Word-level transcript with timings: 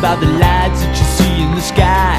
about 0.00 0.18
the 0.18 0.26
lights 0.26 0.80
that 0.80 0.96
you 0.96 1.04
see 1.04 1.42
in 1.44 1.50
the 1.54 1.60
sky. 1.60 2.16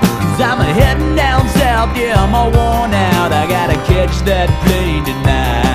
Cause 0.00 0.40
I'm 0.40 0.64
heading 0.74 1.14
down 1.14 1.46
south, 1.60 1.94
yeah, 1.94 2.24
I'm 2.24 2.34
all 2.34 2.50
worn 2.50 2.94
out. 2.94 3.32
I 3.32 3.46
gotta 3.46 3.76
catch 3.84 4.16
that 4.24 4.48
plane 4.64 5.04
tonight. 5.04 5.67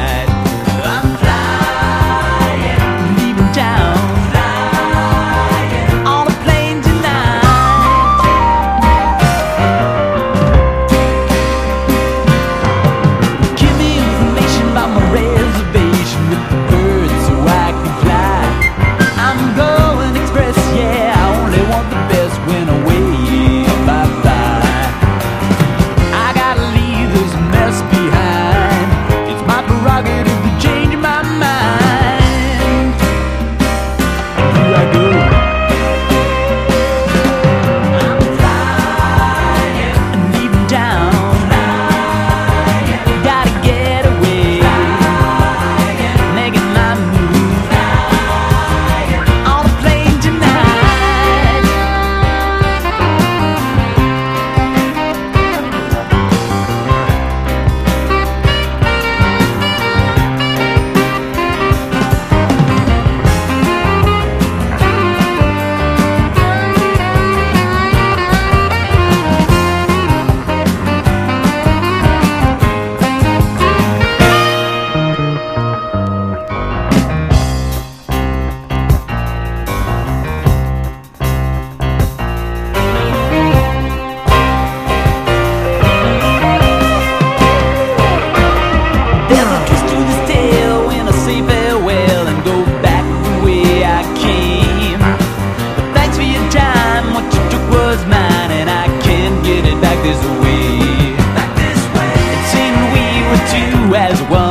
this 100.04 100.22
way. 100.44 101.16
Like 101.38 101.54
this 101.56 101.82
way. 101.96 102.14
It 102.36 102.42
seemed 102.52 102.84
we 102.96 103.06
were 103.30 103.44
two 103.56 103.96
as 103.96 104.22
one. 104.30 104.43